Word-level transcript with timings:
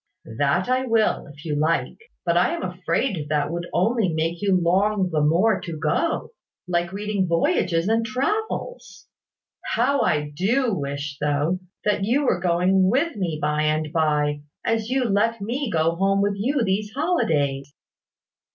"That 0.39 0.67
I 0.67 0.87
will, 0.87 1.27
if 1.27 1.45
you 1.45 1.55
like. 1.55 1.99
But 2.25 2.35
I 2.35 2.55
am 2.55 2.63
afraid 2.63 3.29
that 3.29 3.51
would 3.51 3.67
only 3.71 4.11
make 4.11 4.41
you 4.41 4.59
long 4.59 5.11
the 5.11 5.21
more 5.21 5.61
to 5.61 5.77
go, 5.77 6.31
like 6.67 6.91
reading 6.91 7.27
Voyages 7.27 7.87
and 7.87 8.03
Travels. 8.03 9.05
How 9.75 10.01
I 10.01 10.31
do 10.35 10.73
wish, 10.73 11.19
though, 11.19 11.59
that 11.85 12.03
you 12.03 12.25
were 12.25 12.39
going 12.39 12.89
with 12.89 13.15
me 13.15 13.37
by 13.39 13.61
and 13.61 13.93
by, 13.93 14.41
as 14.65 14.89
you 14.89 15.03
let 15.05 15.39
me 15.39 15.69
go 15.69 15.93
home 15.95 16.19
with 16.23 16.33
you 16.35 16.63
these 16.63 16.91
holidays!" 16.93 17.71